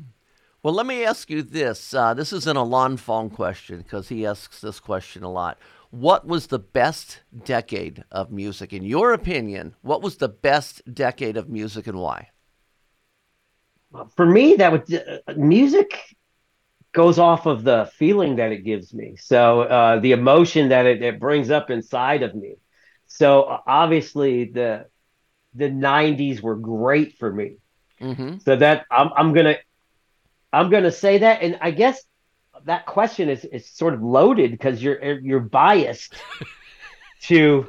[0.62, 1.92] Well, let me ask you this.
[1.92, 5.58] Uh, this is an Alon Fong question because he asks this question a lot.
[5.94, 9.76] What was the best decade of music, in your opinion?
[9.82, 12.30] What was the best decade of music and why?
[14.16, 15.98] for me that would uh, music
[16.92, 21.02] goes off of the feeling that it gives me so uh, the emotion that it,
[21.02, 22.54] it brings up inside of me
[23.06, 24.86] so uh, obviously the
[25.54, 27.56] the 90s were great for me
[28.00, 28.36] Mm-hmm.
[28.38, 29.56] so that i'm, I'm gonna
[30.52, 32.02] i'm gonna say that and i guess
[32.64, 36.14] that question is, is sort of loaded because you're you're biased
[37.22, 37.68] to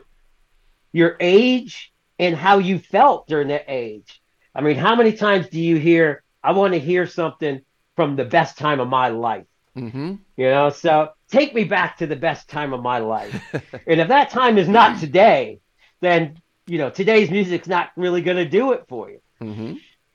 [0.91, 4.21] your age and how you felt during that age
[4.55, 7.61] I mean, how many times do you hear, I want to hear something
[7.97, 9.45] from the best time of my life?
[9.75, 10.15] Mm-hmm.
[10.37, 13.35] You know, so take me back to the best time of my life.
[13.87, 15.59] and if that time is not today,
[15.99, 19.19] then, you know, today's music's not really going to do it for you.
[19.41, 19.73] Mm-hmm.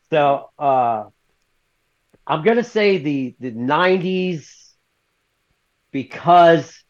[0.08, 1.04] So uh,
[2.26, 4.59] I'm going to say the, the 90s
[5.90, 6.82] because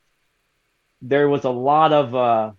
[1.02, 2.14] there was a lot of.
[2.14, 2.52] Uh,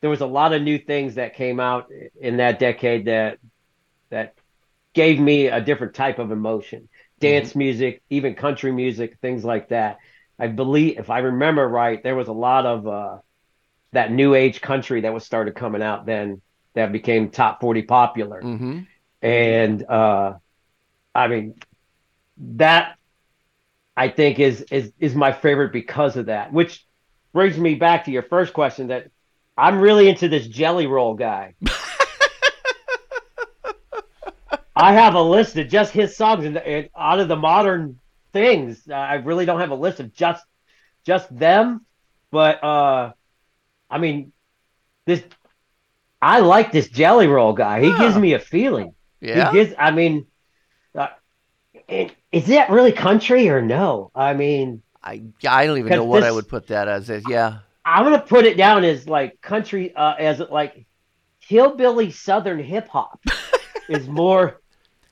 [0.00, 1.90] there was a lot of new things that came out
[2.20, 3.38] in that decade that
[4.10, 4.34] that
[4.94, 6.88] gave me a different type of emotion.
[7.20, 9.98] Dance music, even country music, things like that.
[10.38, 13.18] I believe, if I remember right, there was a lot of uh,
[13.92, 16.40] that new age country that was started coming out then
[16.74, 18.42] that became top 40 popular.
[18.42, 18.80] Mm-hmm.
[19.20, 20.34] And uh,
[21.14, 21.54] I mean,
[22.36, 22.97] that
[23.98, 26.86] I think is, is, is my favorite because of that, which
[27.32, 29.10] brings me back to your first question that
[29.56, 31.56] I'm really into this jelly roll guy.
[34.76, 37.98] I have a list of just his songs, and, and out of the modern
[38.32, 40.44] things, uh, I really don't have a list of just
[41.04, 41.84] just them.
[42.30, 43.12] But uh,
[43.90, 44.30] I mean,
[45.06, 45.24] this
[46.22, 47.80] I like this jelly roll guy.
[47.80, 48.94] He gives me a feeling.
[49.20, 49.50] Yeah.
[49.50, 49.74] He gives.
[49.76, 50.28] I mean,
[50.94, 51.08] uh,
[51.88, 54.10] it, is that really country or no?
[54.14, 57.10] I mean, I I don't even know what I would put that as.
[57.10, 57.58] as yeah.
[57.84, 60.86] I'm gonna put it down as like country, uh, as like
[61.40, 63.20] hillbilly southern hip hop
[63.88, 64.60] is more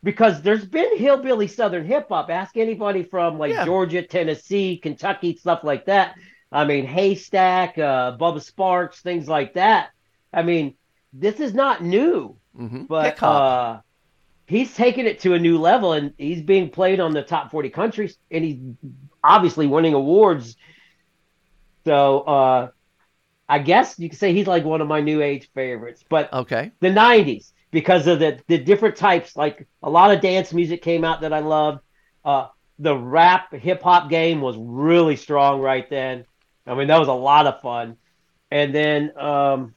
[0.03, 2.31] because there's been hillbilly southern hip hop.
[2.31, 3.65] Ask anybody from like Yeah.
[3.65, 6.15] Georgia, Tennessee, Kentucky, stuff like that.
[6.53, 9.91] I mean, Haystak, uh, Bubba Sparxxx, things like that.
[10.33, 10.75] I mean,
[11.13, 13.81] this is not new, hmm but uh,
[14.47, 17.71] he's taken it to a new level, and he's being played on the top 40
[17.71, 18.59] countries, and he's
[19.23, 20.57] obviously winning awards.
[21.85, 22.69] So uh,
[23.49, 26.05] I guess you could say he's like one of my new age favorites.
[26.09, 26.73] But okay.
[26.81, 29.37] the 90s because of the, the different types.
[29.37, 31.81] Like a lot of dance music came out that I loved.
[32.25, 36.25] Uh, the rap hip hop game was really strong right then.
[36.67, 37.97] I mean, that was a lot of fun.
[38.51, 39.75] And then um,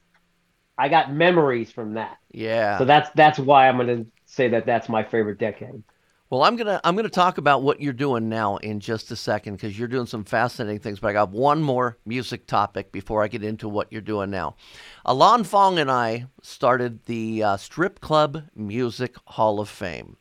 [0.78, 2.18] I got memories from that.
[2.32, 2.78] Yeah.
[2.78, 5.84] So that's that's why I'm going to say that that's my favorite decade.
[6.30, 9.56] Well, I'm gonna I'm gonna talk about what you're doing now in just a second
[9.56, 11.00] because you're doing some fascinating things.
[11.00, 14.56] But I got one more music topic before I get into what you're doing now.
[15.06, 20.18] Alon Fong and I started the uh, Strip Club Music Hall of Fame.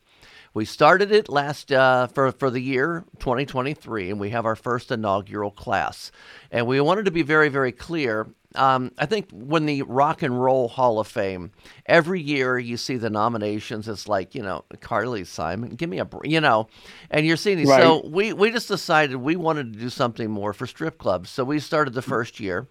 [0.53, 4.91] We started it last uh, for for the year 2023, and we have our first
[4.91, 6.11] inaugural class.
[6.51, 8.27] And we wanted to be very very clear.
[8.55, 11.51] Um, I think when the Rock and Roll Hall of Fame,
[11.85, 13.87] every year you see the nominations.
[13.87, 16.67] It's like you know Carly Simon, give me a you know,
[17.11, 17.67] and you're seeing these.
[17.67, 21.29] So we we just decided we wanted to do something more for strip clubs.
[21.29, 22.67] So we started the first year,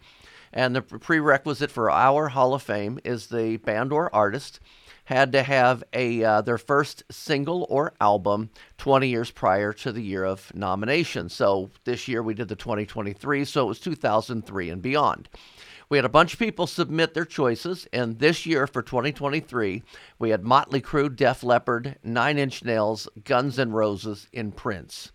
[0.52, 4.58] and the prerequisite for our Hall of Fame is the band or artist
[5.08, 10.02] had to have a uh, their first single or album 20 years prior to the
[10.02, 11.30] year of nomination.
[11.30, 15.30] So this year we did the 2023, so it was 2003 and beyond.
[15.88, 19.82] We had a bunch of people submit their choices, and this year for 2023,
[20.18, 25.10] we had Motley Crue, Def Leppard, Nine Inch Nails, Guns N' Roses, and Prince.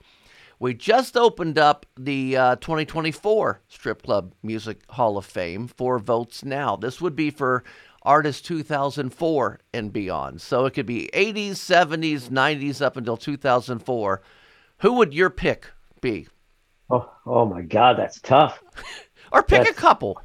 [0.58, 6.44] We just opened up the uh, 2024 Strip Club Music Hall of Fame for votes
[6.46, 6.78] now.
[6.78, 7.64] This would be for
[8.04, 10.42] artists 2004 and beyond.
[10.42, 14.22] So it could be 80s, 70s, 90s up until 2004.
[14.80, 16.28] Who would your pick be?
[16.90, 18.64] Oh, oh my God, that's tough.
[19.34, 20.22] Or pick a couple.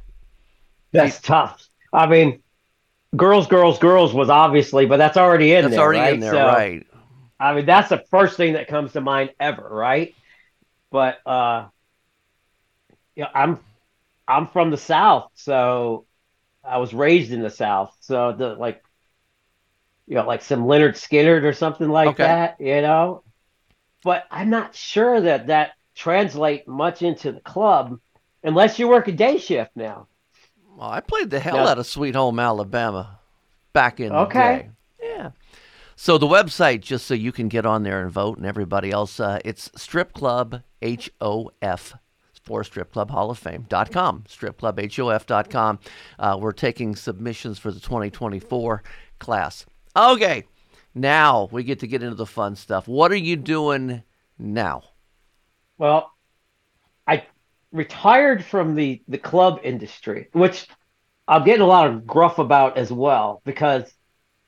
[0.91, 1.67] That's tough.
[1.93, 2.41] I mean,
[3.15, 5.81] girls, girls, girls was obviously, but that's already in That's there.
[5.81, 6.13] already right?
[6.13, 6.85] in there, So, right?
[7.39, 10.15] I mean, that's the first thing that comes to mind ever, right?
[10.91, 11.69] But uh
[13.15, 13.59] yeah, I'm
[14.27, 16.05] I'm from the South, so
[16.63, 17.95] I was raised in the South.
[18.01, 18.83] So the like
[20.07, 22.23] you know, like some Lynyrd Skynyrd or something like Okay.
[22.23, 23.23] that, you know.
[24.03, 27.99] But I'm not sure that that translate much into the club
[28.43, 30.07] unless you work a day shift now.
[30.75, 31.67] Well, I played the hell Yeah.
[31.67, 33.19] out of Sweet Home Alabama
[33.73, 34.33] back in the Okay.
[34.33, 34.69] day.
[35.01, 35.31] Yeah.
[35.95, 39.19] So the website, just so you can get on there and vote, and everybody else,
[39.19, 41.95] uh, it's Strip Club H O F
[42.41, 44.23] for Strip Club Hall of Fame.com.
[44.27, 45.79] StripClubHOF.com.
[46.17, 48.83] Uh, we're taking submissions for the 2024
[49.19, 49.65] class.
[49.95, 50.45] Okay.
[50.95, 52.87] Now we get to get into the fun stuff.
[52.87, 54.03] What are you doing
[54.37, 54.83] now?
[55.77, 56.11] Well,
[57.07, 57.25] I
[57.71, 60.67] retired from the the club industry, which
[61.27, 63.41] I'm getting a lot of gruff about as well.
[63.45, 63.93] Because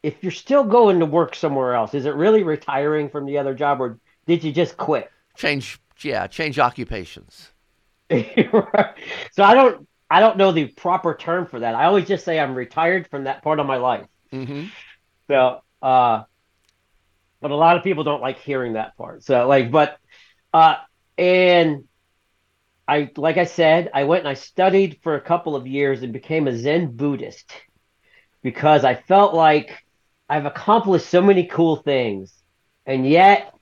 [0.04, 3.54] if you're still going to work somewhere else, is it really retiring from the other
[3.54, 5.12] job, or did you just quit?
[5.36, 7.51] Change, yeah, change occupations.
[9.32, 11.74] so I don't I don't know the proper term for that.
[11.74, 14.08] I always just say I'm retired from that part of my life.
[14.34, 14.66] Mm-hmm.
[15.28, 16.24] So, uh,
[17.40, 19.24] but a lot of people don't like hearing that part.
[19.24, 19.98] So, like, but,
[20.54, 20.76] uh,
[21.18, 21.86] and
[22.86, 26.12] I, like I said, I went and I studied for a couple of years and
[26.12, 27.50] became a Zen Buddhist
[28.42, 29.82] because I felt like
[30.28, 32.34] I've accomplished so many cool things,
[32.86, 33.54] and yet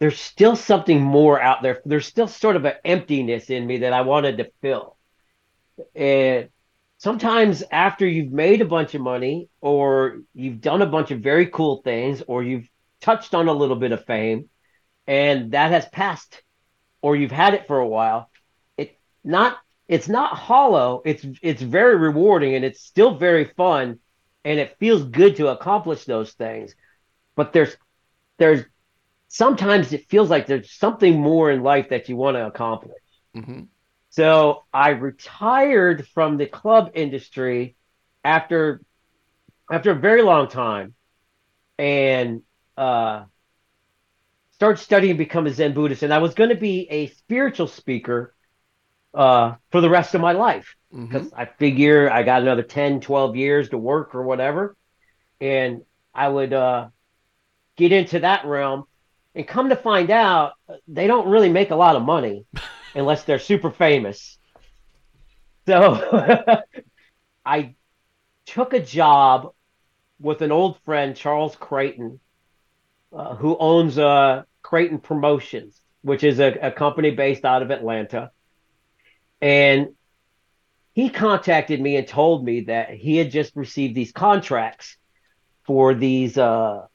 [0.00, 1.80] there's still something more out there.
[1.84, 4.96] There's still sort of an emptiness in me that I wanted to fill.
[5.94, 6.48] And
[6.98, 11.46] sometimes after you've made a bunch of money or you've done a bunch of very
[11.46, 12.68] cool things or you've
[13.00, 14.48] touched on a little bit of fame
[15.06, 16.42] and that has passed
[17.02, 18.30] or you've had it for a while
[18.76, 19.56] it not
[19.88, 23.98] it's not hollow it's it's very rewarding and it's still very fun
[24.44, 26.74] and it feels good to accomplish those things
[27.34, 27.74] but there's
[28.38, 28.64] there's
[29.30, 33.02] sometimes it feels like there's something more in life that you want to accomplish
[33.36, 33.62] Mm-hmm.
[34.10, 37.76] so I retired from the club industry
[38.24, 38.82] after
[39.70, 40.94] after a very long time
[41.78, 42.42] and
[42.76, 43.24] uh
[44.52, 46.02] started studying become a Zen Buddhist.
[46.02, 48.34] And I was going to be a spiritual speaker
[49.14, 51.08] uh for the rest of my life Mm-hmm.
[51.08, 54.76] because I figure I got another 10, 12 years to work or whatever.
[55.40, 55.82] And
[56.14, 56.88] I would uh,
[57.76, 58.84] get into that realm
[59.34, 60.52] and come to find out
[60.88, 62.44] they don't really make a lot of money
[62.94, 64.38] unless they're super famous.
[65.66, 66.58] So
[67.46, 67.74] I
[68.46, 69.52] took a job
[70.18, 72.18] with an old friend, Charles Craton,
[73.12, 78.30] uh, who owns uh, Craton Promotions, which is a, a company based out of Atlanta.
[79.40, 79.94] And
[80.92, 84.96] he contacted me and told me that he had just received these contracts
[85.64, 86.86] for these uh,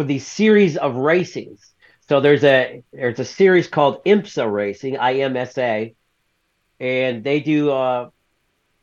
[0.00, 1.72] for these series of racings.
[2.08, 5.94] So there's a there's a series called IMSA Racing, IMSA,
[6.80, 8.08] and they do uh,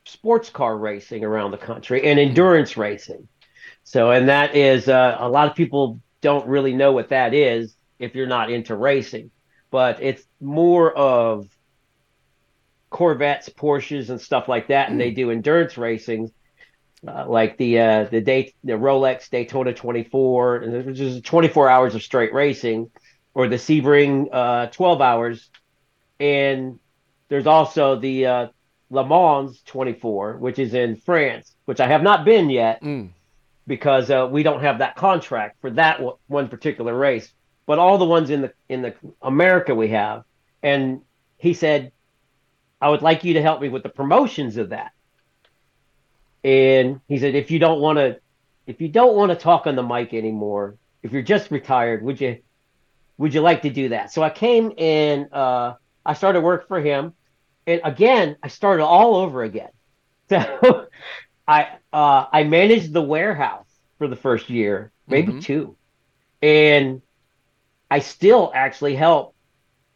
[0.06, 3.28] sports car racing around the country and endurance racing.
[3.84, 7.76] So, and that is uh, a lot of people don't really know what that is
[7.98, 9.32] if you're not into racing,
[9.72, 11.48] but it's more of
[12.92, 16.32] Corvettes, Porsches, and stuff like that, and they do endurance racing,
[17.08, 22.02] uh, like the uh, the day the Rolex Daytona 24, which is 24 hours of
[22.04, 22.90] straight racing,
[23.34, 25.50] or the Sebring uh, 12 hours,
[26.20, 26.80] and
[27.30, 28.48] there's also the uh,
[28.90, 33.10] Le Mans 24, which is in France, which I have not been yet Mm.
[33.68, 37.32] because uh, we don't have that contract for that one- one particular race.
[37.66, 40.24] But all the ones in the in the America we have,
[40.64, 41.02] and
[41.38, 41.92] he said,
[42.80, 44.92] I would like you to help me with the promotions of that.
[46.48, 48.20] And he said, if you don't want to,
[48.68, 52.22] if you don't want to talk on the mic anymore, if you're just retired, would
[52.22, 52.40] you,
[53.18, 54.12] would you like to do that?
[54.14, 55.76] So I came and uh,
[56.06, 57.14] I started work for him,
[57.68, 59.70] and again, I started all over again.
[60.30, 60.88] So
[61.48, 65.42] I uh, I managed the warehouse for the first year, maybe Mhm.
[65.42, 65.78] two,
[66.42, 67.02] and
[67.90, 69.36] I still actually help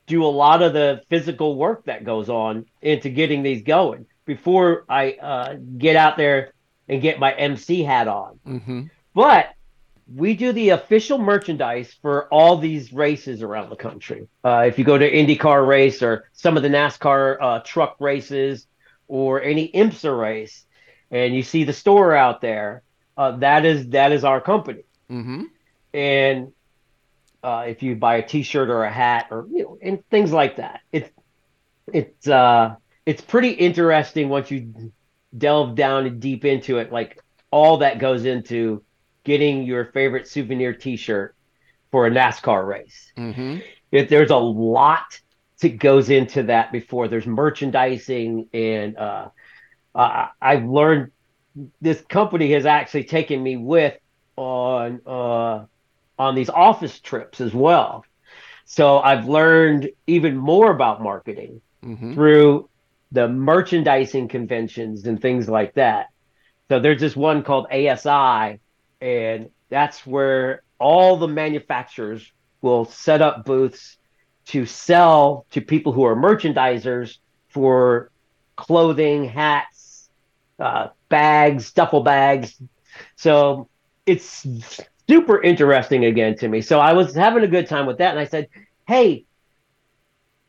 [0.07, 4.85] do a lot of the physical work that goes on into getting these going before
[4.87, 6.53] I uh, get out there
[6.87, 8.39] and get my MC hat on.
[8.47, 8.83] Mm-hmm.
[9.13, 9.53] But
[10.15, 14.29] we do the official merchandise for all these races around the country.
[14.41, 18.67] Uh, if you go to IndyCar race or some of the NASCAR uh, truck races
[19.09, 20.63] or any IMSA race,
[21.11, 22.83] and you see the store out there,
[23.17, 24.83] uh, that is that is our company.
[25.09, 25.43] Mm-hmm.
[25.93, 26.53] And
[27.43, 30.55] uh, if you buy a T-shirt or a hat or you know and things like
[30.55, 31.11] that, it's
[31.91, 32.75] it's uh,
[33.05, 34.91] it's pretty interesting once you
[35.37, 36.91] delve down and deep into it.
[36.91, 37.19] Like
[37.51, 38.83] all that goes into
[39.23, 41.35] getting your favorite souvenir T-shirt
[41.91, 43.11] for a NASCAR race.
[43.17, 43.59] Mm-hmm.
[43.91, 45.19] It, there's a lot
[45.61, 49.29] that goes into that before there's merchandising and uh,
[49.93, 51.11] uh, I've learned
[51.81, 53.97] this company has actually taken me with
[54.37, 55.65] on uh,
[56.17, 58.05] on these office trips as well.
[58.65, 62.13] So I've learned even more about marketing Mm-hmm.
[62.13, 62.69] through
[63.11, 66.07] the merchandising conventions and things like that.
[66.69, 68.59] So there's this one called ASI,
[69.01, 72.31] and that's where all the manufacturers
[72.61, 73.97] will set up booths
[74.45, 77.17] to sell to people who are merchandisers
[77.49, 78.11] for
[78.55, 80.09] clothing, hats,
[80.59, 82.61] uh, bags, duffel bags.
[83.15, 83.67] So
[84.05, 84.45] it's
[85.09, 86.61] super interesting again to me.
[86.61, 88.47] So I was having a good time with that, and I said,
[88.87, 89.25] "Hey,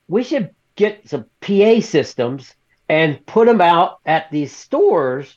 [0.09, 2.55] we should get some PA systems
[2.89, 5.37] and put them out at these stores,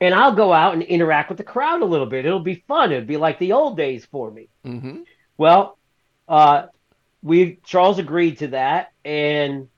[0.00, 2.26] and I'll go out and interact with the crowd a little bit.
[2.26, 2.92] It'll be fun.
[2.92, 5.02] It'll be like the old days for me." Mm-hmm.
[5.36, 5.78] Well,
[6.28, 6.66] uh,
[7.22, 9.68] we Charles agreed to that, and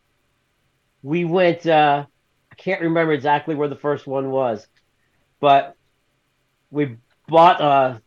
[1.02, 1.66] we went.
[1.66, 2.06] Uh,
[2.50, 4.66] I can't remember exactly where the first one was,
[5.40, 5.76] but
[6.70, 6.96] we
[7.28, 7.98] bought uh,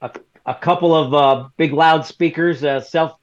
[0.00, 0.10] a
[0.48, 3.18] a couple of uh, big loudspeakers, uh, self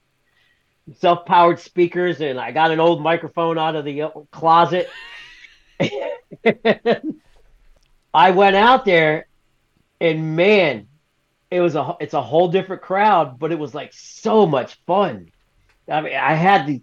[0.93, 4.89] self powered speakers, and I got an old microphone out of the uh, closet.
[8.13, 9.27] I went out there,
[9.99, 10.87] and man,
[11.51, 15.31] it was a it's a whole different crowd, but it was like so much fun.
[15.87, 16.81] I mean, I had the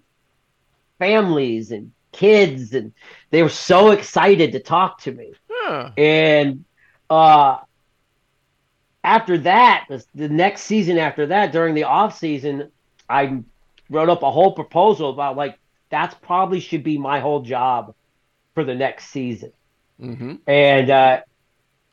[0.99, 2.93] families and kids, and
[3.31, 5.33] they were so excited to talk to me.
[5.51, 5.91] Yeah.
[5.97, 6.65] And
[7.11, 7.59] uh,
[9.03, 12.71] after that, the, the next season after that, during the off season,
[13.09, 13.43] I
[13.93, 15.59] wrote up a whole proposal about like
[15.91, 17.95] that's probably should be my whole job
[18.55, 19.53] for the next season
[20.01, 20.35] Mm-hmm.
[20.47, 21.21] and uh,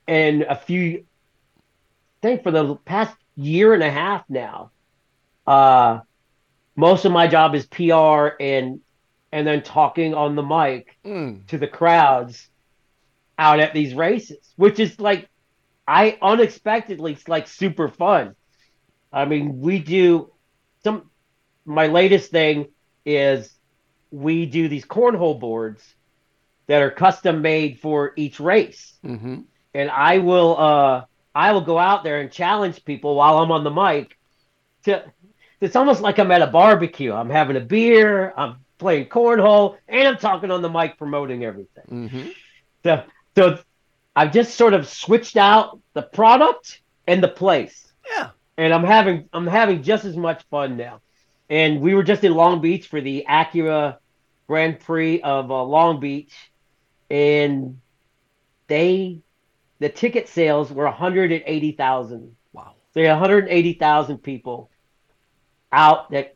[0.08, 1.06] and a few,
[2.24, 4.72] I think for the past year and a half now,
[5.48, 6.00] uh,
[6.76, 8.82] most of my job is PR and
[9.32, 11.48] and then talking on the mic Mm.
[11.48, 12.50] to the crowds
[13.38, 15.30] out at these races, which is like
[15.88, 18.36] I unexpectedly it's like super fun.
[19.12, 20.32] I mean, we do
[20.84, 21.10] some
[21.70, 22.68] my latest thing
[23.06, 23.54] is
[24.12, 25.84] we do these cornhole boards
[26.68, 28.94] that are custom made for each race.
[29.06, 29.42] Mm-hmm.
[29.74, 33.64] And I will uh I will go out there and challenge people while I'm on
[33.64, 34.18] the mic
[34.86, 35.04] to
[35.62, 37.14] it's almost like I'm at a barbecue.
[37.14, 42.10] I'm having a beer, I'm playing cornhole, and I'm talking on the mic promoting everything.
[42.10, 42.30] Mm-hmm.
[42.84, 43.04] So,
[43.36, 43.60] so
[44.16, 47.92] I've just sort of switched out the product and the place.
[48.10, 48.30] Yeah.
[48.58, 51.02] And I'm having I'm having just as much fun now.
[51.50, 53.98] And we were just in Long Beach for the Acura
[54.48, 56.34] Grand Prix of uh, Long Beach,
[57.10, 57.80] and
[58.68, 59.22] they
[59.80, 62.36] the ticket sales were 180,000.
[62.54, 62.74] Wow.
[62.94, 64.70] So you had 180,000 people
[65.72, 66.36] out that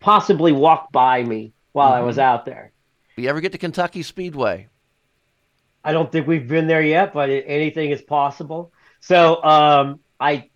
[0.00, 2.72] possibly walked by me while I was out there.
[3.16, 4.68] You ever get to Kentucky Speedway?
[5.84, 8.72] I don't think we've been there yet, but anything is possible.
[9.00, 10.50] So um, I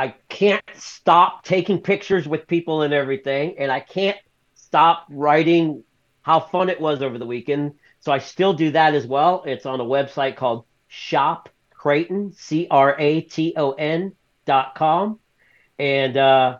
[0.00, 4.16] I can't stop taking pictures with people and everything, and I can't
[4.54, 5.84] stop writing
[6.22, 7.74] how fun it was over the weekend.
[7.98, 9.42] So I still do that as well.
[9.46, 14.12] It's on a website called Shop Craton, C R A T O N
[14.46, 15.18] dot com,
[15.78, 16.58] and uh,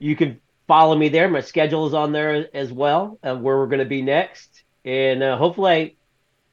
[0.00, 1.28] you can follow me there.
[1.28, 5.22] My schedule is on there as well, of where we're going to be next, and
[5.22, 5.96] uh, hopefully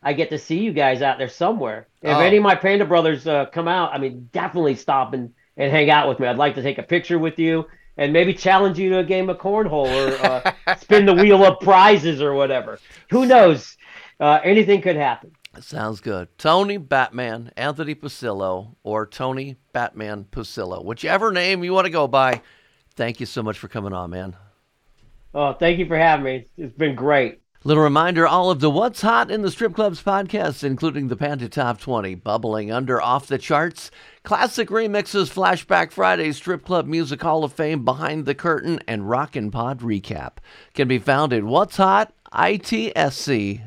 [0.03, 1.87] I get to see you guys out there somewhere.
[2.03, 2.19] If Oh.
[2.19, 5.89] any of my Panda brothers uh, come out, I mean, definitely stop and, and hang
[5.89, 6.27] out with me.
[6.27, 7.65] I'd like to take a picture with you
[7.97, 10.25] and maybe challenge you to a game of cornhole or
[10.67, 12.79] uh, spin the wheel of prizes or whatever.
[13.09, 13.77] Who knows?
[14.19, 15.31] Uh, anything could happen.
[15.61, 16.27] Sounds good.
[16.37, 22.41] Tony Batman, Anthony Pucillo, or Tony Batman Pucillo, whichever name you want to go by.
[22.95, 24.35] Thank you so much for coming on, man.
[25.33, 26.45] Oh, thank you for having me.
[26.57, 27.41] It's been great.
[27.63, 31.49] Little reminder all of the What's Hot in the Strip Clubs podcasts, including the Panda
[31.49, 33.89] Top 20, Bubbling Under Off the Charts,
[34.25, 39.51] Classic Remixes, Flashback Fridays, Strip Club Music Hall of Fame, Behind the Curtain, and Rockin'
[39.51, 40.37] Pod Recap,
[40.73, 43.61] can be found at What's Hot, ITSC.com.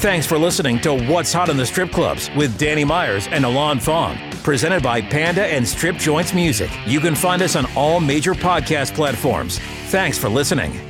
[0.00, 3.78] Thanks for listening to What's Hot in the Strip Clubs with Danny Myers and Alon
[3.78, 4.18] Fong.
[4.42, 6.70] Presented by Panda and Strip Joints Music.
[6.86, 9.58] You can find us on all major podcast platforms.
[9.88, 10.89] Thanks for listening.